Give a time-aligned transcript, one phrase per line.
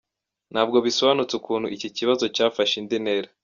[0.53, 3.29] Ntabwo bisobanutse ukuntu iki kibazo cyafashe indi ntera.